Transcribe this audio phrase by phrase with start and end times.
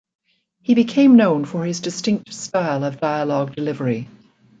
[0.63, 4.07] He became known for his distinct style of dialogue delivery.